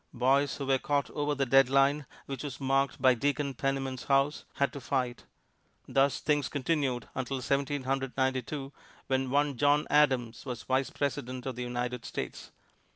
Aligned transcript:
Boys 0.15 0.57
who 0.57 0.65
were 0.65 0.79
caught 0.79 1.11
over 1.11 1.35
the 1.35 1.45
dead 1.45 1.69
line, 1.69 2.07
which 2.25 2.43
was 2.43 2.59
marked 2.59 2.99
by 2.99 3.13
Deacon 3.13 3.53
Penniman's 3.53 4.05
house, 4.05 4.45
had 4.55 4.73
to 4.73 4.81
fight. 4.81 5.25
Thus 5.87 6.19
things 6.21 6.49
continued 6.49 7.07
until 7.13 7.39
Seventeen 7.39 7.83
Hundred 7.83 8.17
Ninety 8.17 8.41
two, 8.41 8.73
when 9.05 9.29
one 9.29 9.57
John 9.57 9.85
Adams 9.91 10.43
was 10.43 10.63
Vice 10.63 10.89
President 10.89 11.45
of 11.45 11.55
the 11.55 11.61
United 11.61 12.03
States. 12.03 12.49